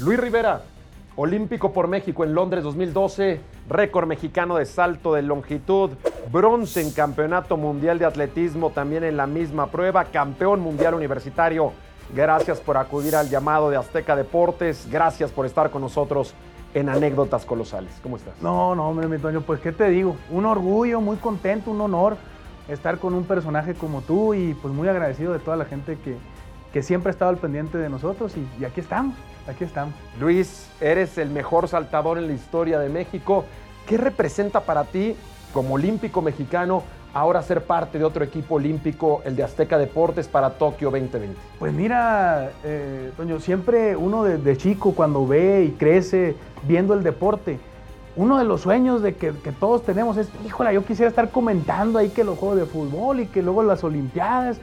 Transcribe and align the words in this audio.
Luis 0.00 0.20
Rivera, 0.20 0.62
olímpico 1.16 1.72
por 1.72 1.88
México 1.88 2.22
en 2.22 2.32
Londres 2.32 2.62
2012, 2.62 3.40
récord 3.68 4.06
mexicano 4.06 4.54
de 4.54 4.64
salto 4.64 5.14
de 5.14 5.22
longitud, 5.22 5.90
bronce 6.30 6.82
en 6.82 6.92
campeonato 6.92 7.56
mundial 7.56 7.98
de 7.98 8.04
atletismo 8.04 8.70
también 8.70 9.02
en 9.02 9.16
la 9.16 9.26
misma 9.26 9.66
prueba, 9.72 10.04
campeón 10.04 10.60
mundial 10.60 10.94
universitario. 10.94 11.72
Gracias 12.14 12.60
por 12.60 12.76
acudir 12.76 13.16
al 13.16 13.28
llamado 13.28 13.70
de 13.70 13.76
Azteca 13.76 14.14
Deportes, 14.14 14.86
gracias 14.88 15.32
por 15.32 15.46
estar 15.46 15.70
con 15.70 15.82
nosotros 15.82 16.32
en 16.74 16.88
Anécdotas 16.88 17.44
Colosales. 17.44 17.92
¿Cómo 18.00 18.18
estás? 18.18 18.40
No, 18.40 18.76
no, 18.76 18.88
hombre, 18.88 19.08
mi 19.08 19.18
Toño, 19.18 19.40
pues 19.40 19.58
qué 19.58 19.72
te 19.72 19.88
digo, 19.88 20.14
un 20.30 20.46
orgullo, 20.46 21.00
muy 21.00 21.16
contento, 21.16 21.72
un 21.72 21.80
honor 21.80 22.16
estar 22.68 22.98
con 22.98 23.14
un 23.14 23.24
personaje 23.24 23.74
como 23.74 24.02
tú 24.02 24.32
y 24.32 24.54
pues 24.54 24.72
muy 24.72 24.86
agradecido 24.86 25.32
de 25.32 25.40
toda 25.40 25.56
la 25.56 25.64
gente 25.64 25.98
que, 26.04 26.16
que 26.72 26.84
siempre 26.84 27.10
ha 27.10 27.12
estado 27.12 27.30
al 27.30 27.38
pendiente 27.38 27.78
de 27.78 27.88
nosotros 27.88 28.36
y, 28.36 28.48
y 28.60 28.64
aquí 28.64 28.80
estamos, 28.80 29.16
aquí 29.48 29.64
estamos. 29.64 29.94
Luis, 30.20 30.68
eres 30.80 31.18
el 31.18 31.30
mejor 31.30 31.68
saltador 31.68 32.18
en 32.18 32.28
la 32.28 32.34
historia 32.34 32.78
de 32.78 32.88
México. 32.88 33.44
¿Qué 33.86 33.96
representa 33.96 34.60
para 34.60 34.84
ti, 34.84 35.16
como 35.52 35.74
olímpico 35.74 36.20
mexicano, 36.20 36.82
ahora 37.14 37.42
ser 37.42 37.62
parte 37.62 37.98
de 37.98 38.04
otro 38.04 38.22
equipo 38.22 38.56
olímpico, 38.56 39.22
el 39.24 39.34
de 39.34 39.42
Azteca 39.42 39.78
Deportes, 39.78 40.28
para 40.28 40.50
Tokio 40.50 40.90
2020? 40.90 41.34
Pues 41.58 41.72
mira, 41.72 42.50
eh, 42.64 43.10
Toño, 43.16 43.40
siempre 43.40 43.96
uno 43.96 44.24
desde 44.24 44.56
chico 44.56 44.92
cuando 44.92 45.26
ve 45.26 45.64
y 45.64 45.70
crece 45.70 46.36
viendo 46.64 46.92
el 46.92 47.02
deporte, 47.02 47.58
uno 48.16 48.36
de 48.36 48.44
los 48.44 48.62
sueños 48.62 49.00
de 49.00 49.14
que, 49.14 49.32
que 49.32 49.52
todos 49.52 49.84
tenemos 49.84 50.16
es, 50.16 50.28
híjole, 50.44 50.74
yo 50.74 50.84
quisiera 50.84 51.08
estar 51.08 51.30
comentando 51.30 51.98
ahí 51.98 52.10
que 52.10 52.24
los 52.24 52.36
juegos 52.36 52.58
de 52.58 52.66
fútbol 52.66 53.20
y 53.20 53.26
que 53.26 53.42
luego 53.42 53.62
las 53.62 53.84
Olimpiadas. 53.84 54.58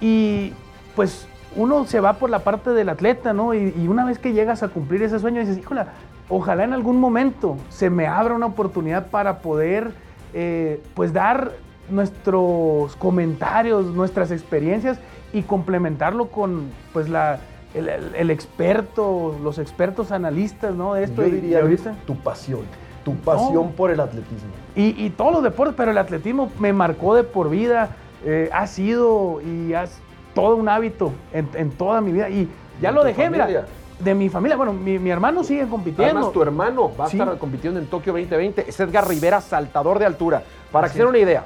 Y 0.00 0.52
pues 0.96 1.27
uno 1.56 1.84
se 1.86 2.00
va 2.00 2.14
por 2.14 2.30
la 2.30 2.40
parte 2.40 2.70
del 2.70 2.88
atleta, 2.88 3.32
¿no? 3.32 3.54
Y, 3.54 3.74
y 3.76 3.88
una 3.88 4.04
vez 4.04 4.18
que 4.18 4.32
llegas 4.32 4.62
a 4.62 4.68
cumplir 4.68 5.02
ese 5.02 5.18
sueño, 5.18 5.40
dices, 5.40 5.58
híjole, 5.58 5.82
ojalá 6.28 6.64
en 6.64 6.72
algún 6.72 7.00
momento 7.00 7.56
se 7.68 7.90
me 7.90 8.06
abra 8.06 8.34
una 8.34 8.46
oportunidad 8.46 9.06
para 9.08 9.38
poder, 9.38 9.92
eh, 10.34 10.82
pues, 10.94 11.12
dar 11.12 11.52
nuestros 11.90 12.96
comentarios, 12.96 13.86
nuestras 13.86 14.30
experiencias 14.30 14.98
y 15.32 15.42
complementarlo 15.42 16.28
con, 16.28 16.70
pues, 16.92 17.08
la, 17.08 17.38
el, 17.74 17.88
el- 17.88 18.14
el 18.14 18.30
experto, 18.30 19.36
los 19.42 19.58
expertos 19.58 20.10
analistas, 20.12 20.74
¿no? 20.74 20.94
De 20.94 21.04
esto. 21.04 21.22
Yo 21.22 21.30
diría, 21.30 21.58
y 21.58 21.60
ahorita- 21.62 21.94
tu 22.06 22.16
pasión, 22.16 22.60
tu 23.04 23.14
pasión 23.16 23.54
No. 23.66 23.70
por 23.70 23.90
el 23.90 24.00
atletismo. 24.00 24.48
y, 24.76 24.94
y 25.04 25.10
todos 25.10 25.32
los 25.32 25.42
deportes, 25.42 25.74
pero 25.76 25.90
el 25.90 25.98
atletismo 25.98 26.50
me 26.58 26.72
marcó 26.72 27.14
de 27.14 27.24
por 27.24 27.50
vida, 27.50 27.90
eh, 28.24 28.50
ha 28.52 28.66
sido 28.66 29.40
y 29.42 29.72
es 29.72 29.98
todo 30.40 30.56
un 30.56 30.68
hábito 30.68 31.12
en, 31.32 31.48
en 31.54 31.70
toda 31.72 32.00
mi 32.00 32.12
vida. 32.12 32.28
Y 32.28 32.48
ya 32.80 32.90
¿De 32.90 32.94
lo 32.94 33.04
dejé, 33.04 33.24
familia? 33.24 33.46
mira, 33.46 33.64
de 33.98 34.14
mi 34.14 34.28
familia. 34.28 34.56
Bueno, 34.56 34.72
mi, 34.72 34.98
mi 34.98 35.10
hermano 35.10 35.42
sigue 35.42 35.66
compitiendo. 35.68 36.04
Además, 36.16 36.32
tu 36.32 36.42
hermano 36.42 36.92
va 36.98 37.06
a 37.06 37.08
Sí. 37.08 37.18
estar 37.18 37.36
compitiendo 37.38 37.80
en 37.80 37.86
Tokio 37.86 38.12
2020. 38.12 38.64
Es 38.68 38.78
Edgar 38.80 39.08
Rivera, 39.08 39.40
saltador 39.40 39.98
de 39.98 40.06
altura. 40.06 40.42
Para 40.70 40.86
Así 40.86 40.92
que 40.94 40.98
se 40.98 41.02
den 41.02 41.08
una 41.08 41.18
idea, 41.18 41.42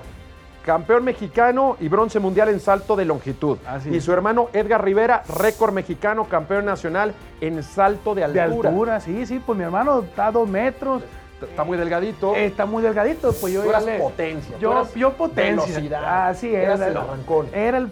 campeón 0.65 1.05
mexicano 1.05 1.77
y 1.81 1.89
bronce 1.89 2.21
mundial 2.21 2.49
en 2.51 2.61
salto 2.61 2.95
de 2.97 3.05
longitud. 3.05 3.59
Así 3.67 3.89
y 3.91 4.01
su 4.01 4.13
hermano 4.13 4.49
Edgar 4.53 4.85
Rivera, 4.85 5.23
récord 5.41 5.73
mexicano, 5.73 6.25
campeón 6.27 6.65
nacional 6.67 7.15
en 7.41 7.63
salto 7.63 8.15
de 8.15 8.29
de 8.29 8.41
altura. 8.41 8.69
altura, 8.71 9.01
sí, 9.01 9.27
sí, 9.27 9.41
pues 9.45 9.57
mi 9.59 9.65
hermano 9.65 10.01
está 10.03 10.27
a 10.27 10.33
dos 10.33 10.49
metros, 10.49 11.03
Está 11.43 11.65
muy 11.65 11.77
delgadito. 11.77 12.37
está 12.37 12.67
muy 12.67 12.85
delgadito, 12.85 13.33
pues 13.41 13.53
yo 13.53 13.63
Tú 13.65 13.71
eras 13.71 13.85
le- 13.85 13.99
potencia, 13.99 14.55
tú 14.55 14.61
Yo, 14.63 14.71
eras 14.73 14.95
yo 14.95 15.13
potencia. 15.15 15.65
velocidad, 15.67 16.29
Así 16.29 16.55
eras 16.55 16.79
era. 16.81 16.89
el 16.91 16.97
arrancón. 16.99 17.47
Era 17.53 17.79
el, 17.79 17.89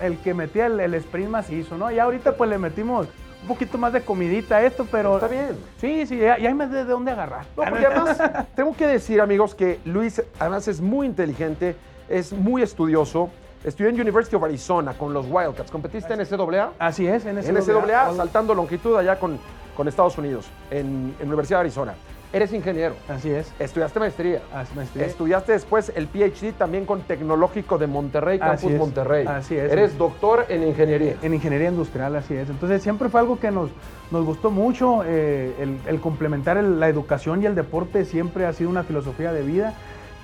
el 0.00 0.18
que 0.18 0.34
metía 0.34 0.66
el, 0.66 0.80
el 0.80 0.94
sprint 0.94 1.28
macizo, 1.30 1.76
¿no? 1.76 1.90
Y 1.90 1.98
ahorita 1.98 2.36
pues 2.36 2.50
le 2.50 2.58
metimos 2.58 3.06
un 3.42 3.48
poquito 3.48 3.76
más 3.76 3.92
de 3.92 4.00
comidita 4.00 4.56
a 4.56 4.62
esto, 4.62 4.86
pero... 4.90 5.16
Está 5.16 5.28
bien. 5.28 5.56
Sí, 5.78 6.06
sí, 6.06 6.16
ya, 6.16 6.38
ya 6.38 6.48
hay 6.48 6.54
más 6.54 6.70
de, 6.70 6.78
de 6.78 6.90
dónde 6.90 7.10
agarrar. 7.10 7.44
No, 7.56 7.64
porque 7.64 7.86
además 7.86 8.18
tengo 8.56 8.74
que 8.74 8.86
decir, 8.86 9.20
amigos, 9.20 9.54
que 9.54 9.80
Luis 9.84 10.22
además 10.38 10.66
es 10.68 10.80
muy 10.80 11.06
inteligente, 11.06 11.76
es 12.08 12.32
muy 12.32 12.62
estudioso. 12.62 13.30
Estudió 13.62 13.90
en 13.90 14.00
University 14.00 14.34
of 14.36 14.44
Arizona 14.44 14.94
con 14.94 15.12
los 15.12 15.26
Wildcats. 15.28 15.70
¿Competiste 15.70 16.14
en 16.14 16.20
NCAA? 16.20 16.72
Así 16.78 17.06
es, 17.06 17.26
en 17.26 17.36
NCAA, 17.36 18.14
saltando 18.14 18.54
longitud 18.54 18.96
allá 18.96 19.18
con, 19.18 19.38
con 19.76 19.88
Estados 19.88 20.16
Unidos, 20.16 20.46
en, 20.70 21.14
en 21.20 21.26
Universidad 21.26 21.58
de 21.58 21.62
Arizona. 21.62 21.94
Eres 22.34 22.52
ingeniero, 22.52 22.96
Así 23.08 23.30
es. 23.30 23.52
estudiaste 23.60 24.00
maestría. 24.00 24.40
Así 24.52 24.74
maestría. 24.74 25.06
Estudiaste 25.06 25.52
después 25.52 25.92
el 25.94 26.08
PhD 26.08 26.52
también 26.52 26.84
con 26.84 27.02
Tecnológico 27.02 27.78
de 27.78 27.86
Monterrey, 27.86 28.40
Campus 28.40 28.72
Monterrey. 28.72 29.24
así 29.24 29.56
es. 29.56 29.70
Eres 29.70 29.96
doctor 29.96 30.44
en 30.48 30.64
ingeniería. 30.66 31.14
En 31.22 31.32
ingeniería 31.32 31.68
industrial, 31.68 32.16
así 32.16 32.34
es. 32.34 32.50
Entonces 32.50 32.82
siempre 32.82 33.08
fue 33.08 33.20
algo 33.20 33.38
que 33.38 33.52
nos, 33.52 33.70
nos 34.10 34.24
gustó 34.24 34.50
mucho, 34.50 35.02
eh, 35.06 35.54
el, 35.60 35.78
el 35.86 36.00
complementar 36.00 36.56
el- 36.56 36.80
la 36.80 36.88
educación 36.88 37.40
y 37.40 37.46
el 37.46 37.54
deporte 37.54 38.04
siempre 38.04 38.46
ha 38.46 38.52
sido 38.52 38.68
una 38.68 38.82
filosofía 38.82 39.32
de 39.32 39.42
vida 39.42 39.74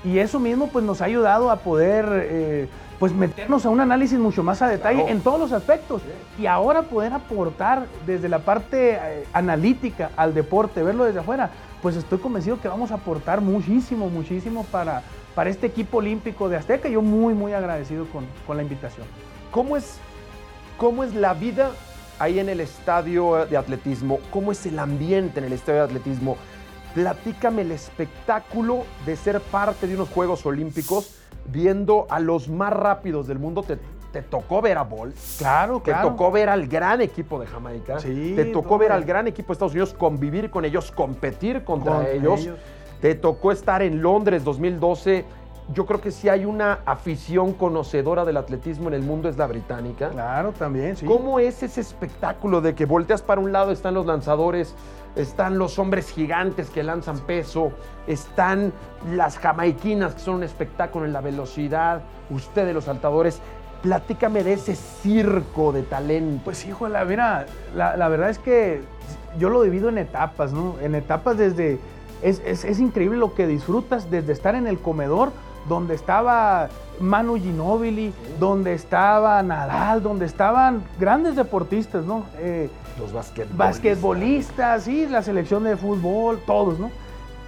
y 0.02 0.18
eso 0.18 0.40
mismo 0.40 0.66
pues 0.66 0.84
nos 0.84 1.02
ha 1.02 1.04
ayudado 1.04 1.48
a 1.52 1.56
poder 1.60 2.06
eh, 2.10 2.68
pues 2.98 3.12
meternos 3.12 3.64
a 3.64 3.70
un 3.70 3.80
análisis 3.80 4.18
mucho 4.18 4.42
más 4.42 4.60
a 4.62 4.68
detalle 4.68 4.98
Claro. 5.02 5.12
en 5.12 5.20
todos 5.22 5.38
los 5.38 5.52
aspectos 5.52 6.02
y 6.38 6.46
ahora 6.46 6.82
poder 6.82 7.12
aportar 7.12 7.86
desde 8.04 8.28
la 8.28 8.40
parte 8.40 8.94
eh, 9.00 9.24
analítica 9.32 10.10
al 10.16 10.34
deporte, 10.34 10.82
verlo 10.82 11.04
desde 11.04 11.20
afuera, 11.20 11.50
pues 11.82 11.96
estoy 11.96 12.18
convencido 12.18 12.60
que 12.60 12.68
vamos 12.68 12.90
a 12.90 12.94
aportar 12.94 13.40
muchísimo, 13.40 14.08
muchísimo 14.08 14.64
para, 14.64 15.02
para 15.34 15.50
este 15.50 15.66
equipo 15.66 15.98
olímpico 15.98 16.48
de 16.48 16.56
Azteca 16.56 16.88
yo 16.88 17.02
muy, 17.02 17.34
muy 17.34 17.52
agradecido 17.52 18.06
con, 18.06 18.26
con 18.46 18.56
la 18.56 18.62
invitación. 18.62 19.06
¿Cómo 19.50 19.76
es, 19.76 19.98
¿Cómo 20.76 21.04
es 21.04 21.14
la 21.14 21.34
vida 21.34 21.72
ahí 22.18 22.38
en 22.38 22.48
el 22.48 22.60
estadio 22.60 23.46
de 23.46 23.56
atletismo? 23.56 24.20
¿Cómo 24.30 24.52
es 24.52 24.64
el 24.66 24.78
ambiente 24.78 25.40
en 25.40 25.46
el 25.46 25.52
estadio 25.52 25.80
de 25.80 25.84
atletismo? 25.86 26.36
Platícame 26.94 27.62
el 27.62 27.72
espectáculo 27.72 28.84
de 29.06 29.16
ser 29.16 29.40
parte 29.40 29.86
de 29.86 29.94
unos 29.94 30.08
Juegos 30.08 30.44
Olímpicos 30.44 31.16
viendo 31.46 32.06
a 32.10 32.20
los 32.20 32.48
más 32.48 32.72
rápidos 32.72 33.26
del 33.26 33.38
mundo. 33.38 33.62
¿Te, 33.62 33.78
te 34.12 34.22
tocó 34.22 34.60
ver 34.60 34.78
a 34.78 34.82
Bolt? 34.82 35.16
Claro, 35.38 35.80
Te 35.80 35.92
tocó 35.94 36.30
ver 36.30 36.48
al 36.48 36.66
gran 36.66 37.00
equipo 37.00 37.38
de 37.38 37.46
Jamaica. 37.46 38.00
Sí, 38.00 38.32
te 38.36 38.46
tocó 38.46 38.78
ver 38.78 38.92
al 38.92 39.04
gran 39.04 39.26
equipo 39.26 39.48
de 39.48 39.52
Estados 39.54 39.72
Unidos, 39.72 39.94
convivir 39.94 40.50
con 40.50 40.64
ellos, 40.64 40.90
competir 40.90 41.64
contra 41.64 41.92
Contra 41.94 42.10
ellos. 42.12 42.40
ellos. 42.40 42.58
Te 43.00 43.14
tocó 43.14 43.52
estar 43.52 43.82
en 43.82 44.02
Londres 44.02 44.44
2012. 44.44 45.24
Yo 45.72 45.86
creo 45.86 46.00
que 46.00 46.10
si 46.10 46.28
hay 46.28 46.44
una 46.44 46.80
afición 46.84 47.52
conocedora 47.52 48.24
del 48.24 48.36
atletismo 48.36 48.88
en 48.88 48.94
el 48.94 49.02
mundo 49.02 49.28
es 49.28 49.36
la 49.38 49.46
británica. 49.46 50.08
Claro, 50.10 50.52
también, 50.52 50.96
sí. 50.96 51.06
¿Cómo 51.06 51.38
es 51.38 51.62
ese 51.62 51.80
espectáculo 51.80 52.60
de 52.60 52.74
que 52.74 52.86
volteas 52.86 53.22
para 53.22 53.40
un 53.40 53.52
lado, 53.52 53.70
están 53.70 53.94
los 53.94 54.04
lanzadores, 54.04 54.74
están 55.14 55.58
los 55.58 55.78
hombres 55.78 56.10
gigantes 56.10 56.70
que 56.70 56.82
lanzan 56.82 57.20
peso, 57.20 57.70
están 58.08 58.72
las 59.14 59.38
jamaiquinas 59.38 60.14
que 60.14 60.20
son 60.20 60.36
un 60.36 60.42
espectáculo 60.42 61.04
en 61.06 61.12
la 61.12 61.20
velocidad, 61.20 62.02
ustedes 62.30 62.74
los 62.74 62.84
saltadores? 62.84 63.40
Platícame 63.82 64.44
de 64.44 64.52
ese 64.54 64.74
circo 64.76 65.72
de 65.72 65.82
talento. 65.82 66.42
Pues 66.44 66.66
híjole, 66.66 67.02
mira, 67.06 67.46
la, 67.74 67.96
la 67.96 68.08
verdad 68.08 68.30
es 68.30 68.38
que 68.38 68.82
yo 69.38 69.48
lo 69.48 69.62
divido 69.62 69.88
en 69.88 69.98
etapas, 69.98 70.52
¿no? 70.52 70.74
En 70.82 70.94
etapas 70.94 71.36
desde... 71.38 71.78
Es, 72.22 72.42
es- 72.44 72.64
es 72.64 72.78
increíble 72.80 73.16
lo 73.16 73.34
que 73.34 73.46
disfrutas 73.46 74.10
desde 74.10 74.32
estar 74.32 74.54
en 74.54 74.66
el 74.66 74.78
comedor, 74.78 75.32
donde 75.68 75.94
estaba 75.94 76.68
Manu 77.00 77.36
Ginóbili, 77.36 78.12
donde 78.38 78.74
estaba 78.74 79.42
Nadal, 79.42 80.02
donde 80.02 80.26
estaban 80.26 80.82
grandes 80.98 81.36
deportistas, 81.36 82.04
¿no? 82.04 82.24
Eh, 82.38 82.68
los 82.98 83.12
basquetbolistas. 83.14 83.56
basquetbolistas, 83.56 84.84
sí, 84.84 85.06
la 85.08 85.22
selección 85.22 85.64
de 85.64 85.76
fútbol, 85.78 86.38
todos, 86.46 86.78
¿no? 86.78 86.90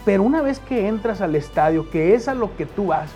Pero 0.06 0.22
una 0.22 0.41
vez 0.41 0.59
que 0.60 0.88
entras 0.88 1.21
al 1.21 1.34
estadio, 1.34 1.91
que 1.91 2.15
es 2.15 2.26
a 2.28 2.34
lo 2.34 2.56
que 2.56 2.65
tú 2.65 2.87
vas, 2.87 3.10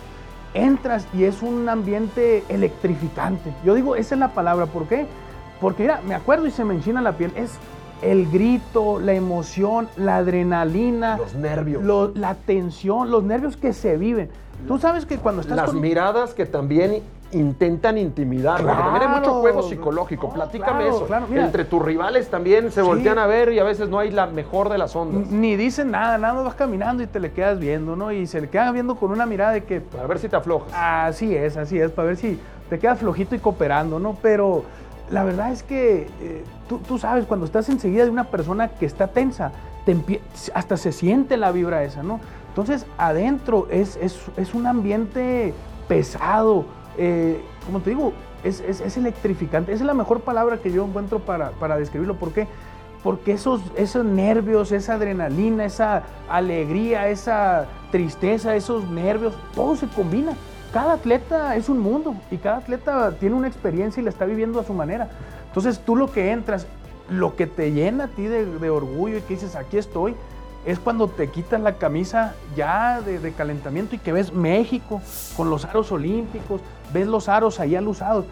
entras 0.53 1.05
y 1.13 1.23
es 1.25 1.41
un 1.41 1.67
ambiente 1.69 2.43
electrificante. 2.49 3.53
Yo 3.65 3.73
digo, 3.75 3.95
esa 3.95 4.15
es 4.15 4.19
la 4.19 4.29
palabra, 4.29 4.65
¿por 4.67 4.87
qué? 4.87 5.05
Porque 5.61 5.83
mira, 5.83 6.01
me 6.07 6.15
acuerdo 6.15 6.45
y 6.47 6.51
se 6.51 6.63
me 6.63 6.73
enchina 6.75 7.01
la 7.01 7.13
piel, 7.13 7.31
es 7.35 7.51
el 8.01 8.29
grito, 8.29 8.99
la 8.99 9.13
emoción, 9.13 9.89
la 9.97 10.17
adrenalina, 10.17 11.17
Los 11.17 11.33
nervios. 11.35 11.83
lo- 11.83 12.09
la 12.13 12.35
tensión, 12.35 13.09
los 13.09 13.23
nervios 13.23 13.57
que 13.57 13.73
se 13.73 13.97
viven. 13.97 14.29
Tú 14.67 14.77
sabes 14.79 15.05
que 15.05 15.17
cuando 15.17 15.41
estás 15.41 15.57
Las 15.57 15.71
con... 15.71 15.81
miradas 15.81 16.33
que 16.33 16.45
también 16.45 17.01
intentan 17.31 17.97
intimidar, 17.97 18.61
porque 18.61 18.73
también 18.81 19.09
hay 19.09 19.19
mucho 19.19 19.33
juego 19.41 19.61
psicológico. 19.61 20.27
No, 20.27 20.33
Platícame 20.33 20.83
claro, 20.83 20.95
eso. 20.95 21.05
claro. 21.05 21.25
Entre 21.31 21.65
tus 21.65 21.81
rivales 21.81 22.29
también 22.29 22.71
se 22.71 22.81
Sí. 22.81 22.87
voltean 22.87 23.19
a 23.19 23.25
ver 23.27 23.51
y 23.51 23.59
a 23.59 23.63
veces 23.63 23.89
no 23.89 23.99
hay 23.99 24.11
la 24.11 24.27
mejor 24.27 24.69
de 24.69 24.77
las 24.77 24.95
ondas. 24.95 25.29
Ni 25.29 25.55
dicen 25.55 25.91
nada, 25.91 26.17
nada 26.17 26.33
más 26.35 26.45
vas 26.45 26.55
caminando 26.55 27.03
y 27.03 27.07
te 27.07 27.19
le 27.19 27.31
quedas 27.31 27.59
viendo, 27.59 27.95
¿no? 27.95 28.11
Y 28.11 28.27
se 28.27 28.39
le 28.41 28.49
quedan 28.49 28.73
viendo 28.73 28.95
con 28.95 29.11
una 29.11 29.25
mirada 29.25 29.51
de 29.51 29.63
que 29.65 29.81
Para 29.81 30.07
ver 30.07 30.19
si 30.19 30.29
te 30.29 30.35
aflojas. 30.35 30.71
Así 30.75 31.35
es, 31.35 31.57
así 31.57 31.79
es, 31.79 31.91
para 31.91 32.07
ver 32.07 32.17
si 32.17 32.39
te 32.69 32.79
quedas 32.79 32.99
flojito 32.99 33.35
y 33.35 33.39
cooperando, 33.39 33.99
¿no? 33.99 34.15
Pero 34.21 34.63
la 35.09 35.23
verdad 35.23 35.51
es 35.51 35.63
que 35.63 36.07
eh, 36.21 36.43
tú, 36.69 36.79
tú 36.79 36.97
sabes, 36.97 37.25
cuando 37.25 37.45
estás 37.45 37.67
enseguida 37.69 38.03
de 38.05 38.09
una 38.11 38.25
persona 38.25 38.69
que 38.69 38.85
está 38.85 39.07
tensa, 39.07 39.51
te 39.85 39.95
hasta 40.53 40.75
se 40.77 40.91
siente 40.91 41.37
la 41.37 41.51
vibra 41.51 41.83
esa, 41.83 42.03
¿no? 42.03 42.19
Entonces, 42.49 42.85
adentro 42.97 43.67
es, 43.69 43.97
es- 44.01 44.19
es 44.35 44.53
un 44.53 44.65
ambiente 44.67 45.53
pesado, 45.87 46.65
eh, 46.97 47.41
como 47.65 47.79
te 47.79 47.91
digo, 47.91 48.13
es, 48.43 48.61
es- 48.61 48.97
electrificante. 48.97 49.71
Esa 49.71 49.83
es 49.83 49.87
la 49.87 49.93
mejor 49.93 50.21
palabra 50.21 50.57
que 50.57 50.71
yo 50.71 50.85
encuentro 50.85 51.19
para, 51.19 51.51
para 51.51 51.77
describirlo. 51.77 52.15
¿Por 52.15 52.31
qué? 52.31 52.47
porque 53.03 53.33
esos, 53.33 53.61
esos 53.77 54.03
nervios, 54.03 54.71
esa 54.71 54.95
adrenalina, 54.95 55.63
esa 55.63 56.03
alegría, 56.27 57.07
esa 57.07 57.67
tristeza, 57.91 58.55
esos 58.55 58.89
nervios, 58.89 59.33
todo 59.55 59.75
se 59.77 59.87
combina. 59.87 60.33
Cada 60.73 60.93
atleta 60.93 61.55
es 61.55 61.69
un 61.69 61.79
mundo 61.79 62.15
y 62.31 62.37
cada 62.37 62.57
atleta 62.57 63.11
tiene 63.17 63.35
una 63.35 63.47
experiencia 63.47 64.01
y 64.01 64.03
la 64.03 64.09
está 64.09 64.25
viviendo 64.25 64.59
a 64.59 64.65
su 64.65 64.73
manera. 64.73 65.09
Entonces 65.47 65.79
tú 65.79 65.95
lo 65.95 66.11
que 66.11 66.31
entras, 66.31 66.67
lo 67.09 67.35
que 67.35 67.47
te 67.47 67.71
llena 67.71 68.05
a 68.05 68.07
ti 68.07 68.23
de 68.23 68.69
orgullo 68.69 69.19
y 69.19 69.21
que 69.21 69.35
dices, 69.35 69.55
aquí 69.55 69.77
estoy, 69.77 70.13
es 70.67 70.79
cuando 70.79 71.07
te 71.07 71.29
quitas 71.29 71.61
la 71.61 71.75
camisa 71.75 72.35
ya 72.53 72.99
de, 72.99 73.31
calentamiento 73.31 73.95
y 73.95 73.99
que 73.99 74.11
ves 74.11 74.33
México 74.33 75.01
con 75.37 75.49
los 75.49 75.63
aros 75.63 75.93
olímpicos, 75.93 76.59
ves 76.93 77.07
los 77.07 77.29
aros 77.29 77.59
ahí 77.59 77.75
alusados. 77.75 78.25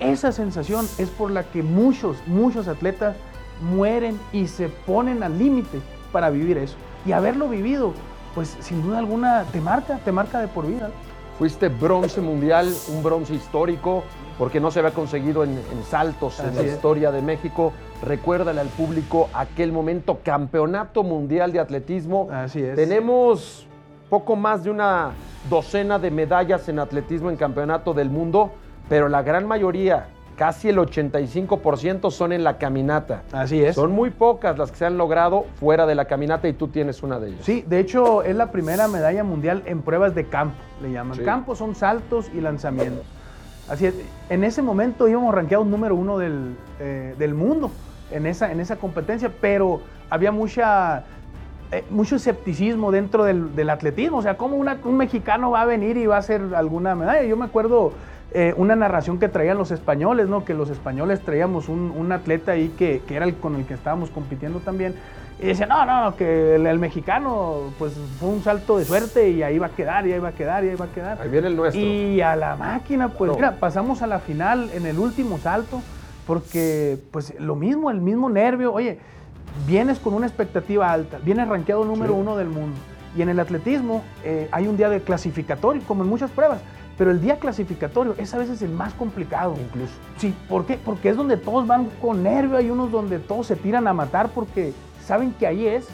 Esa 0.00 0.32
sensación 0.32 0.86
es 0.98 1.10
por 1.10 1.30
la 1.30 1.44
que 1.44 1.62
muchos, 1.62 2.16
muchos 2.26 2.68
atletas 2.68 3.16
mueren 3.60 4.18
y 4.32 4.46
se 4.46 4.68
ponen 4.68 5.22
al 5.22 5.38
límite 5.38 5.80
para 6.12 6.30
vivir 6.30 6.58
eso. 6.58 6.76
Y 7.06 7.12
haberlo 7.12 7.48
vivido, 7.48 7.92
pues 8.34 8.56
sin 8.60 8.82
duda 8.82 8.98
alguna 8.98 9.44
te 9.52 9.60
marca, 9.60 9.98
te 10.04 10.12
marca 10.12 10.40
de 10.40 10.48
por 10.48 10.66
vida. 10.66 10.90
Fuiste 11.38 11.68
bronce 11.68 12.20
mundial, 12.20 12.72
un 12.88 13.02
bronce 13.02 13.34
histórico, 13.34 14.02
porque 14.38 14.60
no 14.60 14.70
se 14.70 14.80
había 14.80 14.92
conseguido 14.92 15.44
en, 15.44 15.58
saltos 15.88 16.40
en 16.40 16.54
la 16.54 16.62
historia 16.62 17.12
de 17.12 17.22
México. 17.22 17.72
Recuérdale 18.02 18.60
al 18.60 18.68
público 18.68 19.28
aquel 19.32 19.72
momento, 19.72 20.18
campeonato 20.24 21.02
mundial 21.04 21.52
de 21.52 21.60
atletismo. 21.60 22.28
Así 22.32 22.60
es. 22.60 22.74
Tenemos 22.74 23.68
poco 24.08 24.36
más 24.36 24.64
de 24.64 24.70
una 24.70 25.10
docena 25.48 25.98
de 25.98 26.10
medallas 26.10 26.68
en 26.68 26.78
atletismo 26.78 27.30
en 27.30 27.36
campeonato 27.36 27.94
del 27.94 28.10
mundo, 28.10 28.52
pero 28.88 29.08
la 29.08 29.22
gran 29.22 29.46
mayoría, 29.46 30.08
casi 30.36 30.68
el 30.68 30.78
85% 30.78 32.10
son 32.10 32.32
en 32.32 32.44
la 32.44 32.58
caminata. 32.58 33.22
Así 33.32 33.62
es. 33.62 33.74
Son 33.74 33.92
muy 33.92 34.10
pocas 34.10 34.58
las 34.58 34.70
que 34.70 34.78
se 34.78 34.86
han 34.86 34.98
logrado 34.98 35.46
fuera 35.60 35.86
de 35.86 35.94
la 35.94 36.06
caminata 36.06 36.48
y 36.48 36.52
tú 36.52 36.68
tienes 36.68 37.02
una 37.02 37.18
de 37.18 37.28
ellas. 37.28 37.40
Sí, 37.44 37.64
de 37.66 37.80
hecho 37.80 38.22
es 38.22 38.36
la 38.36 38.50
primera 38.50 38.88
medalla 38.88 39.24
mundial 39.24 39.62
en 39.66 39.82
pruebas 39.82 40.14
de 40.14 40.26
campo, 40.26 40.56
le 40.82 40.92
llaman. 40.92 41.18
Campo 41.24 41.54
son 41.54 41.74
saltos 41.74 42.30
y 42.34 42.40
lanzamientos. 42.40 43.04
Así 43.68 43.84
es, 43.84 43.94
en 44.30 44.44
ese 44.44 44.62
momento 44.62 45.08
íbamos 45.08 45.34
rankeados 45.34 45.66
número 45.66 45.94
uno 45.94 46.16
del, 46.16 46.56
eh, 46.80 47.14
del 47.18 47.34
mundo 47.34 47.70
en 48.10 48.26
esa, 48.26 48.50
en 48.50 48.60
esa 48.60 48.76
competencia, 48.76 49.30
pero 49.40 49.82
había 50.10 50.32
mucha, 50.32 51.04
eh, 51.70 51.84
mucho 51.90 52.16
escepticismo 52.16 52.90
dentro 52.90 53.24
del, 53.24 53.70
atletismo. 53.70 54.18
O 54.18 54.22
sea, 54.22 54.36
¿cómo 54.36 54.56
un 54.56 54.96
mexicano 54.96 55.50
va 55.50 55.62
a 55.62 55.66
venir 55.66 55.96
y 55.96 56.06
va 56.06 56.16
a 56.16 56.20
hacer 56.20 56.42
alguna 56.54 56.94
medalla? 56.94 57.22
Yo 57.24 57.36
me 57.36 57.44
acuerdo 57.44 57.92
eh, 58.32 58.54
una 58.56 58.74
narración 58.74 59.18
que 59.18 59.28
traían 59.28 59.58
los 59.58 59.70
españoles, 59.70 60.28
¿no? 60.28 60.44
Que 60.44 60.54
los 60.54 60.70
españoles 60.70 61.20
traíamos 61.20 61.68
un, 61.68 62.10
atleta 62.10 62.52
ahí 62.52 62.68
que, 62.70 63.02
era 63.10 63.24
el 63.24 63.34
con 63.36 63.54
el 63.56 63.66
que 63.66 63.74
estábamos 63.74 64.10
compitiendo 64.10 64.60
también. 64.60 64.94
Y 65.40 65.46
decían, 65.46 65.68
no, 65.68 65.84
no, 65.84 66.16
que 66.16 66.56
el, 66.56 66.78
mexicano, 66.78 67.72
pues 67.78 67.92
fue 68.18 68.30
un 68.30 68.42
salto 68.42 68.78
de 68.78 68.84
suerte 68.84 69.30
y 69.30 69.42
ahí 69.42 69.58
va 69.58 69.66
a 69.66 69.70
quedar, 69.70 70.06
y 70.06 70.12
ahí 70.12 70.18
va 70.18 70.30
a 70.30 70.32
quedar, 70.32 70.64
y 70.64 70.70
ahí 70.70 70.74
va 70.74 70.86
a 70.86 70.88
quedar. 70.88 71.20
Ahí 71.20 71.28
viene 71.28 71.48
el 71.48 71.56
nuestro. 71.56 71.80
Y 71.80 72.20
a 72.20 72.34
la 72.34 72.56
máquina, 72.56 73.08
pues 73.08 73.30
mira, 73.36 73.56
pasamos 73.60 74.02
a 74.02 74.06
la 74.06 74.18
final 74.18 74.70
en 74.74 74.86
el 74.86 74.98
último 74.98 75.38
salto 75.38 75.80
porque 76.28 76.98
pues 77.10 77.32
lo 77.40 77.56
mismo, 77.56 77.90
el 77.90 78.02
mismo 78.02 78.28
nervio, 78.28 78.74
oye, 78.74 78.98
vienes 79.66 79.98
con 79.98 80.14
una 80.14 80.26
expectativa 80.26 80.92
alta, 80.92 81.18
vienes 81.18 81.48
rankeado 81.48 81.84
número 81.84 82.14
uno 82.14 82.36
del 82.36 82.48
mundo. 82.48 82.76
Y 83.16 83.22
en 83.22 83.28
el 83.28 83.40
atletismo 83.40 84.02
eh, 84.24 84.48
hay 84.52 84.66
un 84.68 84.76
día 84.76 84.88
de 84.88 85.00
clasificatorio, 85.00 85.82
como 85.86 86.02
en 86.02 86.08
muchas 86.08 86.30
pruebas, 86.30 86.60
pero 86.98 87.12
el 87.12 87.20
día 87.20 87.38
clasificatorio 87.38 88.14
es 88.18 88.34
a 88.34 88.38
veces 88.38 88.60
el 88.62 88.70
más 88.70 88.92
complicado. 88.94 89.54
Incluso. 89.58 89.94
Sí, 90.16 90.34
¿por 90.48 90.66
qué? 90.66 90.78
Porque 90.84 91.08
es 91.08 91.16
donde 91.16 91.36
todos 91.36 91.66
van 91.66 91.86
con 92.02 92.22
nervio, 92.22 92.56
hay 92.56 92.70
unos 92.70 92.90
donde 92.90 93.20
todos 93.20 93.46
se 93.46 93.56
tiran 93.56 93.86
a 93.86 93.92
matar 93.92 94.30
porque 94.30 94.72
saben 95.04 95.32
que 95.32 95.46
ahí 95.46 95.66
es. 95.66 95.88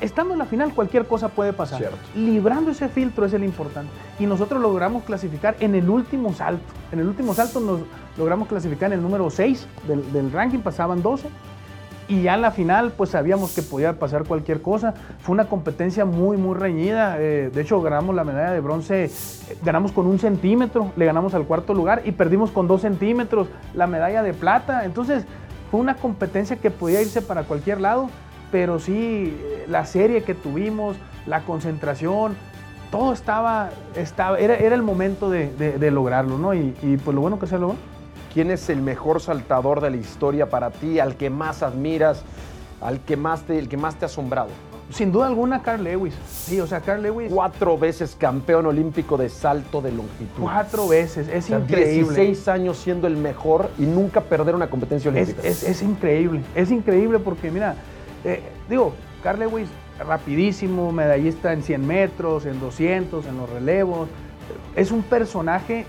Estando 0.00 0.34
en 0.34 0.38
la 0.38 0.44
final 0.44 0.72
cualquier 0.74 1.06
cosa 1.06 1.28
puede 1.28 1.52
pasar. 1.52 1.78
Cierto. 1.78 1.96
Librando 2.14 2.70
ese 2.70 2.88
filtro 2.88 3.26
es 3.26 3.32
el 3.32 3.42
importante. 3.42 3.90
Y 4.20 4.26
nosotros 4.26 4.62
logramos 4.62 5.02
clasificar 5.02 5.56
en 5.58 5.74
el 5.74 5.90
último 5.90 6.32
salto. 6.32 6.62
En 6.92 7.00
el 7.00 7.08
último 7.08 7.34
salto 7.34 7.58
nos 7.58 7.80
logramos 8.16 8.46
clasificar 8.46 8.92
en 8.92 8.98
el 8.98 9.02
número 9.02 9.28
6 9.28 9.66
del, 10.12 10.30
ranking, 10.30 10.60
pasaban 10.60 11.02
12. 11.02 11.28
Y 12.08 12.22
ya 12.22 12.34
en 12.34 12.40
la 12.40 12.50
final, 12.50 12.92
pues 12.96 13.10
sabíamos 13.10 13.54
que 13.54 13.60
podía 13.60 13.98
pasar 13.98 14.24
cualquier 14.24 14.62
cosa. 14.62 14.94
Fue 15.20 15.34
una 15.34 15.44
competencia 15.44 16.06
muy, 16.06 16.38
muy 16.38 16.56
reñida. 16.56 17.16
Eh, 17.18 17.50
de 17.52 17.60
hecho, 17.60 17.82
ganamos 17.82 18.16
la 18.16 18.24
medalla 18.24 18.50
de 18.50 18.60
bronce, 18.60 19.04
eh, 19.04 19.10
ganamos 19.62 19.92
con 19.92 20.06
un 20.06 20.18
centímetro, 20.18 20.90
le 20.96 21.04
ganamos 21.04 21.34
al 21.34 21.44
cuarto 21.44 21.74
lugar 21.74 22.02
y 22.06 22.12
perdimos 22.12 22.50
con 22.50 22.66
dos 22.66 22.80
centímetros 22.80 23.48
la 23.74 23.86
medalla 23.86 24.22
de 24.22 24.32
plata. 24.32 24.86
Entonces, 24.86 25.26
fue 25.70 25.80
una 25.80 25.96
competencia 25.96 26.56
que 26.56 26.70
podía 26.70 27.02
irse 27.02 27.20
para 27.20 27.42
cualquier 27.42 27.78
lado, 27.82 28.08
pero 28.50 28.78
sí, 28.78 29.36
eh, 29.38 29.66
la 29.68 29.84
serie 29.84 30.22
que 30.22 30.34
tuvimos, 30.34 30.96
la 31.26 31.42
concentración, 31.42 32.36
todo 32.90 33.12
estaba, 33.12 33.68
estaba 33.94 34.38
era, 34.38 34.56
era 34.56 34.74
el 34.74 34.82
momento 34.82 35.28
de, 35.28 35.90
lograrlo, 35.90 36.38
¿no? 36.38 36.54
Y, 36.54 36.74
y, 36.80 36.96
pues 36.96 37.14
lo 37.14 37.20
bueno 37.20 37.38
que 37.38 37.46
se 37.46 37.58
logró. 37.58 37.76
¿Quién 38.32 38.50
es 38.50 38.68
el 38.68 38.82
mejor 38.82 39.20
saltador 39.20 39.80
de 39.80 39.90
la 39.90 39.96
historia 39.96 40.48
para 40.48 40.70
ti, 40.70 40.98
al 41.00 41.16
que 41.16 41.30
más 41.30 41.62
admiras, 41.62 42.22
al 42.80 43.00
que 43.00 43.16
más 43.16 43.42
te, 43.42 43.58
el 43.58 43.68
que 43.68 43.76
más 43.76 43.96
te 43.96 44.04
ha 44.04 44.06
asombrado? 44.06 44.48
Sin 44.90 45.12
duda 45.12 45.26
alguna, 45.26 45.60
Carl 45.62 45.84
Lewis. 45.84 46.14
Sí, 46.26 46.60
o 46.60 46.66
sea, 46.66 46.80
Carl 46.80 47.02
Lewis. 47.02 47.30
Cuatro 47.30 47.76
veces 47.76 48.16
campeón 48.18 48.66
olímpico 48.66 49.18
de 49.18 49.28
salto 49.28 49.82
de 49.82 49.92
longitud. 49.92 50.40
Cuatro 50.40 50.88
veces, 50.88 51.28
es 51.28 51.50
increíble. 51.50 52.14
16 52.14 52.48
años 52.48 52.78
siendo 52.78 53.06
el 53.06 53.16
mejor 53.16 53.70
y 53.78 53.82
nunca 53.82 54.22
perder 54.22 54.54
una 54.54 54.70
competencia 54.70 55.10
olímpica. 55.10 55.42
Es, 55.42 55.82
increíble, 55.82 56.40
es 56.54 56.70
increíble 56.70 57.18
porque, 57.18 57.50
mira, 57.50 57.74
eh, 58.24 58.42
digo, 58.68 58.94
Carl 59.22 59.40
Lewis, 59.40 59.68
rapidísimo, 59.98 60.90
medallista 60.90 61.52
en 61.52 61.62
100 61.62 61.86
metros, 61.86 62.46
en 62.46 62.58
200, 62.58 63.26
en 63.26 63.36
los 63.36 63.50
relevos. 63.50 64.08
Es 64.74 64.90
un 64.90 65.02
personaje 65.02 65.84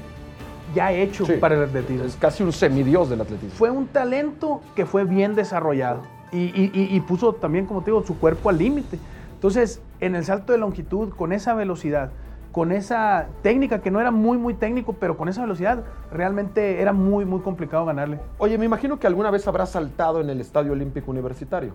ya 0.74 0.92
hecho 0.92 1.26
para 1.40 1.56
el 1.56 1.64
atletismo. 1.64 2.06
Es 2.06 2.16
casi 2.16 2.44
un 2.44 2.52
semidios 2.52 3.10
del 3.10 3.22
atletismo. 3.22 3.56
Fue 3.56 3.70
un 3.70 3.88
talento 3.88 4.62
que 4.76 4.86
fue 4.86 5.04
bien 5.04 5.36
desarrollado 5.36 6.02
y, 6.32 7.00
puso 7.02 7.34
también, 7.34 7.66
como 7.66 7.82
te 7.82 7.92
digo, 7.92 8.04
su 8.04 8.18
cuerpo 8.18 8.50
al 8.50 8.58
límite. 8.58 9.00
Entonces, 9.34 9.82
en 10.00 10.16
el 10.16 10.26
salto 10.26 10.52
de 10.52 10.60
longitud, 10.60 11.10
con 11.10 11.32
esa 11.32 11.54
velocidad, 11.54 12.12
con 12.52 12.72
esa 12.72 13.28
técnica 13.42 13.80
que 13.82 13.92
no 13.92 14.02
era 14.02 14.12
muy, 14.12 14.38
muy 14.38 14.54
técnico, 14.54 14.94
pero 14.94 15.18
con 15.18 15.30
esa 15.30 15.42
velocidad 15.42 15.84
realmente 16.12 16.82
era 16.82 16.94
muy, 16.94 17.26
muy 17.26 17.40
complicado 17.40 17.86
ganarle. 17.86 18.20
Oye, 18.38 18.58
me 18.58 18.66
imagino 18.66 19.00
que 19.00 19.08
alguna 19.08 19.32
vez 19.32 19.48
habrás 19.48 19.72
saltado 19.72 20.20
en 20.22 20.30
el 20.30 20.42
Estadio 20.42 20.74
Olímpico 20.74 21.12
Universitario. 21.12 21.74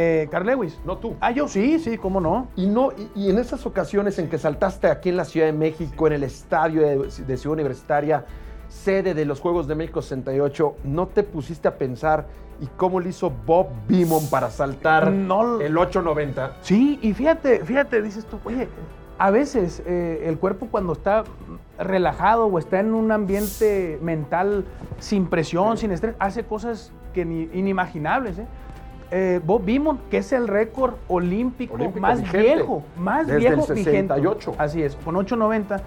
Eh, 0.00 0.28
Carl 0.30 0.46
Lewis. 0.46 0.78
No 0.84 0.96
tú. 0.98 1.16
Ah, 1.20 1.32
yo 1.32 1.48
sí, 1.48 1.80
sí, 1.80 1.98
cómo 1.98 2.20
no. 2.20 2.46
Y 2.54 2.68
no 2.68 2.90
y, 3.16 3.30
en 3.30 3.36
esas 3.36 3.66
ocasiones 3.66 4.16
en 4.20 4.28
que 4.28 4.38
saltaste 4.38 4.86
aquí 4.86 5.08
en 5.08 5.16
la 5.16 5.24
Ciudad 5.24 5.46
de 5.46 5.52
México, 5.52 6.06
en 6.06 6.12
el 6.12 6.22
estadio 6.22 6.82
de, 6.82 7.36
Ciudad 7.36 7.54
Universitaria, 7.54 8.24
sede 8.68 9.12
de 9.12 9.24
los 9.24 9.40
Juegos 9.40 9.66
de 9.66 9.74
México 9.74 10.00
68, 10.00 10.76
¿no 10.84 11.08
te 11.08 11.24
pusiste 11.24 11.66
a 11.66 11.76
pensar 11.76 12.28
y 12.60 12.66
cómo 12.76 13.00
le 13.00 13.08
hizo 13.08 13.28
Bob 13.44 13.70
Beamon 13.88 14.30
para 14.30 14.52
saltar 14.52 15.08
el 15.08 15.76
890? 15.76 16.58
Sí, 16.60 17.00
y 17.02 17.12
fíjate, 17.12 17.64
fíjate, 17.64 18.00
dices 18.00 18.24
tú, 18.24 18.38
oye, 18.44 18.68
a 19.18 19.32
veces 19.32 19.82
eh, 19.84 20.26
el 20.26 20.38
cuerpo 20.38 20.68
cuando 20.70 20.92
está 20.92 21.24
relajado 21.76 22.46
o 22.46 22.56
está 22.60 22.78
en 22.78 22.94
un 22.94 23.10
ambiente 23.10 23.98
mental 24.00 24.64
sin 25.00 25.26
presión, 25.26 25.76
sin 25.76 25.90
estrés, 25.90 26.14
hace 26.20 26.44
cosas 26.44 26.92
que 27.12 27.24
ni, 27.24 27.50
inimaginables, 27.52 28.38
¿eh? 28.38 28.46
Eh, 29.10 29.40
Bob 29.44 29.64
Beamon, 29.64 29.98
que 30.10 30.18
es 30.18 30.32
el 30.32 30.48
récord 30.48 30.94
olímpico, 31.08 31.76
más 31.98 32.30
viejo, 32.30 32.82
más 32.98 33.26
viejo 33.26 33.66
el 33.68 33.76
68. 33.84 34.54
Así 34.58 34.82
es, 34.82 34.96
con 34.96 35.14
8.90. 35.14 35.80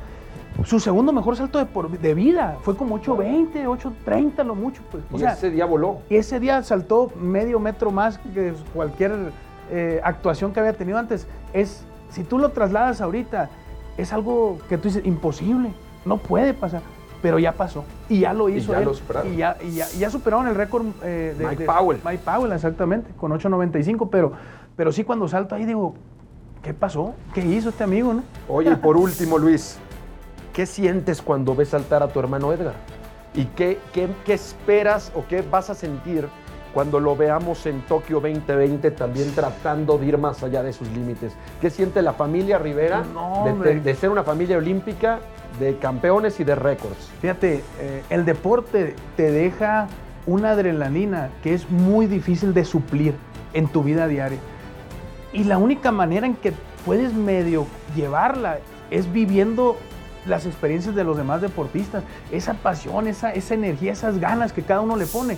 Su 0.66 0.80
segundo 0.80 1.14
mejor 1.14 1.38
salto 1.38 1.64
de, 1.64 1.98
de 1.98 2.14
vida 2.14 2.58
fue 2.62 2.76
como 2.76 3.00
8.20, 3.00 3.66
8.30 3.66 4.44
lo 4.44 4.56
mucho. 4.56 4.82
Pues. 4.92 5.22
y 5.22 5.26
ese 5.26 5.50
día 5.50 5.66
voló. 5.66 6.00
Y 6.10 6.16
ese 6.16 6.40
día 6.40 6.62
saltó 6.64 7.12
medio 7.20 7.60
metro 7.60 7.92
más 7.92 8.18
que 8.18 8.54
cualquier 8.74 9.32
eh, 9.72 10.02
actuación 10.04 10.52
que 10.52 10.60
había 10.60 10.74
tenido 10.74 10.98
antes. 10.98 11.28
Es, 11.54 11.86
si 12.10 12.24
tú 12.24 12.38
lo 12.38 12.50
trasladas 12.50 13.02
ahorita, 13.02 13.50
es 13.98 14.12
algo 14.14 14.58
que 14.68 14.78
tú 14.78 14.90
dices, 14.90 15.06
imposible, 15.06 15.74
no 16.06 16.18
puede 16.18 16.54
pasar 16.54 16.82
pero 17.22 17.40
ya 17.40 17.54
pasó. 17.54 17.84
Y 18.10 18.22
ya 18.22 18.34
lo 18.34 18.50
hizo. 18.50 18.72
Y 18.72 18.74
ya 18.74 18.80
él, 18.80 18.86
lo 18.86 18.94
superaron. 18.94 19.34
Y 19.34 19.38
ya, 19.38 19.58
y 19.62 20.00
ya, 20.00 20.10
superaron 20.10 20.48
el 20.48 20.56
récord 20.56 20.86
eh, 21.04 21.36
de 21.38 21.46
Mike 21.46 21.66
Powell. 21.66 22.00
Mike 22.04 22.24
Powell, 22.26 22.52
exactamente, 22.52 23.12
con 23.18 23.32
8.95. 23.32 24.10
Pero, 24.10 24.34
pero 24.76 24.92
sí, 24.92 25.04
cuando 25.04 25.28
salto 25.28 25.56
ahí 25.56 25.66
digo, 25.66 25.94
¿qué 26.64 26.74
pasó? 26.74 27.14
¿Qué 27.34 27.46
hizo 27.46 27.70
este 27.70 27.84
amigo? 27.84 28.14
No? 28.14 28.24
Oye, 28.48 28.72
y 28.72 28.76
por 28.76 28.98
último, 28.98 29.38
Luis, 29.38 29.78
¿qué 30.54 30.66
sientes 30.66 31.22
cuando 31.22 31.56
ves 31.56 31.70
saltar 31.70 32.04
a 32.04 32.08
tu 32.08 32.20
hermano 32.20 32.52
Edgar? 32.52 32.74
¿Y 33.34 33.46
qué, 33.46 33.80
qué, 33.94 34.10
qué 34.26 34.34
esperas 34.34 35.12
o 35.16 35.26
qué 35.28 35.42
vas 35.42 35.70
a 35.70 35.76
sentir 35.76 36.28
cuando 36.74 37.00
lo 37.00 37.16
veamos 37.16 37.66
en 37.66 37.82
Tokio 37.82 38.20
2020 38.20 38.92
también 38.92 39.34
tratando 39.34 39.98
de 39.98 40.06
ir 40.06 40.18
más 40.18 40.42
allá 40.44 40.64
de 40.64 40.74
sus 40.74 40.90
límites. 40.90 41.34
¿Qué 41.60 41.70
siente 41.70 42.02
la 42.02 42.14
familia 42.14 42.58
Rivera 42.58 43.04
de, 43.64 43.96
ser 43.96 44.10
una 44.10 44.24
familia 44.24 44.58
olímpica 44.58 45.20
de 45.60 45.78
campeones 45.78 46.40
y 46.40 46.44
de 46.44 46.56
récords? 46.56 47.12
Fíjate, 47.22 47.64
eh, 47.80 48.04
el 48.10 48.26
deporte 48.26 48.96
te 49.18 49.32
deja 49.32 49.88
una 50.26 50.52
adrenalina 50.52 51.30
que 51.44 51.54
es 51.54 51.70
muy 51.70 52.08
difícil 52.08 52.54
de 52.54 52.66
suplir 52.66 53.14
en 53.54 53.68
tu 53.68 53.84
vida 53.84 54.08
diaria. 54.08 54.40
Y 55.34 55.44
la 55.46 55.58
única 55.58 55.92
manera 55.92 56.26
en 56.26 56.36
que 56.36 56.54
puedes 56.86 57.14
medio 57.14 57.66
llevarla 57.96 58.60
es 58.90 59.12
viviendo 59.12 59.78
las 60.26 60.46
experiencias 60.46 60.94
de 60.96 61.04
los 61.04 61.18
demás 61.18 61.42
deportistas, 61.42 62.04
esa 62.32 62.54
pasión, 62.54 63.08
esa, 63.08 63.32
esa 63.32 63.54
energía, 63.54 63.92
esas 63.92 64.20
ganas 64.20 64.54
que 64.54 64.62
cada 64.62 64.82
uno 64.82 64.96
le 64.96 65.06
pone. 65.06 65.38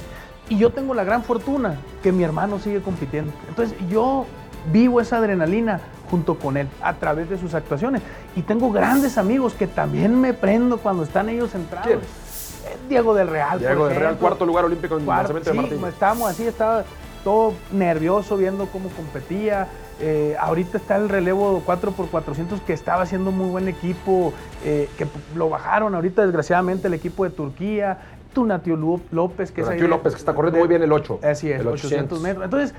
Y 0.50 0.58
yo 0.58 0.72
tengo 0.72 0.94
la 0.94 1.04
gran 1.04 1.24
fortuna 1.24 1.78
que 2.02 2.12
mi 2.12 2.24
hermano 2.24 2.60
sigue 2.60 2.82
compitiendo. 2.82 3.32
Entonces 3.48 3.78
yo 3.90 4.26
vivo 4.72 5.02
esa 5.02 5.18
adrenalina 5.18 5.82
junto 6.10 6.36
con 6.36 6.58
él 6.58 6.68
a 6.82 6.94
través 6.96 7.30
de 7.30 7.38
sus 7.38 7.54
actuaciones. 7.54 8.02
Y 8.36 8.42
tengo 8.44 8.72
grandes 8.72 9.18
amigos 9.18 9.54
que 9.54 9.68
también 9.68 10.20
me 10.20 10.34
prendo 10.34 10.78
cuando 10.78 11.04
están 11.04 11.30
ellos 11.30 11.52
centrados. 11.52 11.88
¿Quién? 11.88 12.00
Eh, 12.00 12.78
Diego 12.90 13.14
del 13.14 13.28
Real. 13.28 13.60
Diego 13.60 13.88
del 13.88 13.98
Real, 13.98 14.18
cuarto 14.18 14.46
lugar 14.46 14.66
olímpico 14.66 14.98
en 14.98 15.06
Cuarto, 15.06 15.34
lanzamiento 15.34 15.50
de 15.50 15.56
sí, 15.56 15.62
martillo. 15.62 15.88
estábamos 15.88 16.30
así, 16.30 16.46
estaba 16.46 16.84
todo 17.24 17.54
nervioso 17.72 18.38
viendo 18.38 18.68
cómo 18.68 18.90
competía. 18.90 19.68
Eh, 20.00 20.36
ahorita 20.40 20.78
está 20.78 20.98
el 20.98 21.08
relevo 21.08 21.64
4x400 21.66 22.62
que 22.66 22.74
estaba 22.74 23.04
haciendo 23.04 23.32
muy 23.32 23.50
buen 23.50 23.68
equipo, 23.68 24.34
eh, 24.66 24.90
que 24.98 25.08
lo 25.36 25.50
bajaron 25.50 25.96
ahorita 25.96 26.24
desgraciadamente 26.24 26.88
el 26.88 26.94
equipo 26.94 27.24
de 27.24 27.30
Turquía. 27.30 28.00
Tunatio 28.34 28.76
López, 29.12 29.52
que 29.52 29.62
es 29.62 29.68
Donatio 29.68 29.84
de- 29.86 29.90
López, 29.90 30.14
que 30.14 30.20
está 30.20 30.34
corriendo 30.34 30.60
muy 30.60 30.68
bien 30.68 30.82
el 30.84 30.92
8. 30.92 31.20
Así 31.24 31.50
es, 31.52 31.60
el 31.62 31.68
800 31.68 32.20
metros. 32.22 32.44
Entonces, 32.46 32.74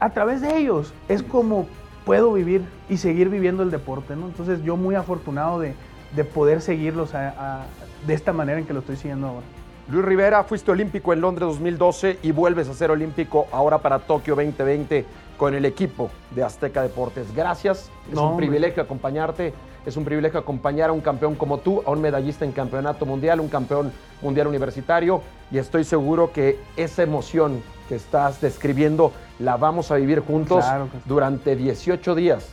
a 0.00 0.10
través 0.10 0.40
de 0.40 0.56
ellos 0.58 0.92
es 1.08 1.22
como 1.22 1.66
puedo 2.04 2.32
vivir 2.32 2.62
y 2.88 2.96
seguir 2.96 3.28
viviendo 3.28 3.62
el 3.62 3.70
deporte, 3.70 4.16
¿no? 4.16 4.26
Entonces, 4.26 4.62
yo 4.62 4.76
muy 4.76 4.94
afortunado 4.94 5.60
de, 5.60 5.74
de 6.16 6.24
poder 6.24 6.60
seguirlos 6.60 7.14
a- 7.14 7.28
a- 7.60 7.66
de 8.06 8.14
esta 8.14 8.32
manera 8.32 8.58
en 8.58 8.66
que 8.66 8.72
lo 8.72 8.80
estoy 8.80 8.96
siguiendo 8.96 9.26
ahora. 9.28 9.46
Luis 9.88 10.04
Rivera, 10.04 10.44
fuiste 10.44 10.70
olímpico 10.70 11.14
en 11.14 11.22
Londres 11.22 11.48
2012 11.48 12.18
y 12.22 12.30
vuelves 12.32 12.68
a 12.68 12.74
ser 12.74 12.90
olímpico 12.90 13.46
ahora 13.52 13.78
para 13.78 13.98
Tokio 14.00 14.34
2020 14.36 15.06
con 15.38 15.54
el 15.54 15.64
equipo 15.64 16.10
de 16.32 16.42
Azteca 16.44 16.82
Deportes. 16.82 17.34
Gracias, 17.34 17.90
es 18.06 18.14
No, 18.14 18.22
un 18.24 18.28
hombre. 18.32 18.46
privilegio 18.48 18.82
acompañarte, 18.82 19.54
es 19.86 19.96
un 19.96 20.04
privilegio 20.04 20.38
acompañar 20.40 20.90
a 20.90 20.92
un 20.92 21.00
campeón 21.00 21.36
como 21.36 21.58
tú, 21.58 21.82
a 21.86 21.90
un 21.90 22.02
medallista 22.02 22.44
en 22.44 22.52
campeonato 22.52 23.06
mundial, 23.06 23.40
un 23.40 23.48
campeón 23.48 23.90
mundial 24.20 24.48
universitario 24.48 25.22
y 25.50 25.56
estoy 25.56 25.84
seguro 25.84 26.32
que 26.34 26.58
esa 26.76 27.02
emoción 27.02 27.62
que 27.88 27.94
estás 27.94 28.42
describiendo 28.42 29.12
la 29.38 29.56
vamos 29.56 29.90
a 29.90 29.94
vivir 29.96 30.20
juntos 30.20 30.64
Claro 30.66 30.90
que 30.92 30.98
sí. 30.98 31.02
durante 31.06 31.56
18 31.56 32.14
días 32.14 32.46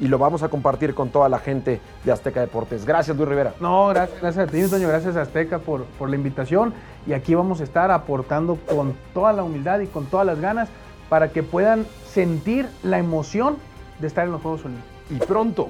y 0.00 0.08
lo 0.08 0.18
vamos 0.18 0.42
a 0.42 0.48
compartir 0.48 0.94
con 0.94 1.10
toda 1.10 1.28
la 1.28 1.38
gente 1.38 1.80
de 2.04 2.12
Azteca 2.12 2.40
Deportes. 2.40 2.84
Gracias, 2.86 3.16
Luis 3.16 3.28
Rivera. 3.28 3.54
No, 3.60 3.88
gracias, 3.88 4.20
gracias 4.20 4.48
a 4.48 4.50
ti, 4.50 4.66
Toño, 4.68 4.88
gracias 4.88 5.16
a 5.16 5.22
Azteca 5.22 5.58
por, 5.58 5.84
por 5.84 6.08
la 6.08 6.16
invitación 6.16 6.72
y 7.06 7.12
aquí 7.12 7.34
vamos 7.34 7.60
a 7.60 7.64
estar 7.64 7.90
aportando 7.90 8.56
con 8.56 8.94
toda 9.12 9.32
la 9.32 9.44
humildad 9.44 9.80
y 9.80 9.86
con 9.86 10.06
todas 10.06 10.26
las 10.26 10.40
ganas 10.40 10.68
para 11.08 11.28
que 11.28 11.42
puedan 11.42 11.86
sentir 12.06 12.68
la 12.82 12.98
emoción 12.98 13.56
de 14.00 14.06
estar 14.06 14.24
en 14.24 14.32
los 14.32 14.40
Juegos 14.40 14.64
Olímpicos. 14.64 14.90
Y 15.10 15.16
pronto, 15.16 15.68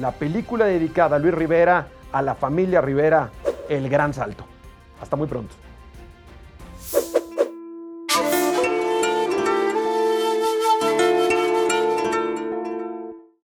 la 0.00 0.12
película 0.12 0.64
dedicada 0.64 1.16
a 1.16 1.18
Luis 1.18 1.34
Rivera, 1.34 1.88
a 2.12 2.22
la 2.22 2.34
familia 2.34 2.80
Rivera, 2.80 3.30
El 3.68 3.88
Gran 3.88 4.14
Salto. 4.14 4.44
Hasta 5.00 5.16
muy 5.16 5.28
pronto. 5.28 5.54